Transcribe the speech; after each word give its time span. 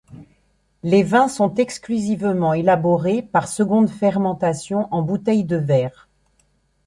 Les 0.81 1.03
vins 1.03 1.27
sont 1.27 1.53
exclusivement 1.53 2.55
élaborés 2.55 3.21
par 3.21 3.47
seconde 3.47 3.87
fermentation 3.87 4.87
en 4.91 5.03
bouteilles 5.03 5.45
de 5.45 5.57
verre. 5.57 6.07